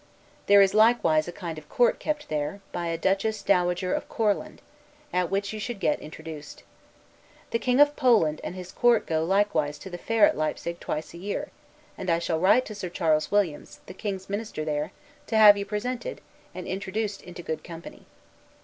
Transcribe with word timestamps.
There 0.47 0.63
is 0.63 0.73
likewise 0.73 1.27
a 1.27 1.31
kind 1.31 1.59
of 1.59 1.69
court 1.69 1.99
kept 1.99 2.27
there, 2.27 2.59
by 2.71 2.87
a 2.87 2.97
Duchess 2.97 3.43
Dowager 3.43 3.93
of 3.93 4.09
Courland; 4.09 4.59
at 5.13 5.29
which 5.29 5.53
you 5.53 5.59
should 5.59 5.79
get 5.79 5.99
introduced. 5.99 6.63
The 7.51 7.59
King 7.59 7.79
of 7.79 7.95
Poland 7.95 8.41
and 8.43 8.55
his 8.55 8.71
Court 8.71 9.05
go 9.05 9.23
likewise 9.23 9.77
to 9.77 9.91
the 9.91 9.99
fair 9.99 10.25
at 10.25 10.35
Leipsig 10.35 10.79
twice 10.79 11.13
a 11.13 11.19
year; 11.19 11.51
and 11.99 12.09
I 12.09 12.17
shall 12.17 12.39
write 12.39 12.65
to 12.65 12.73
Sir 12.73 12.89
Charles 12.89 13.29
Williams, 13.29 13.81
the 13.85 13.93
king's 13.93 14.27
minister 14.27 14.65
there, 14.65 14.91
to 15.27 15.37
have 15.37 15.55
you 15.55 15.65
presented, 15.67 16.19
and 16.55 16.65
introduced 16.65 17.21
into 17.21 17.43
good 17.43 17.63
company. 17.63 18.07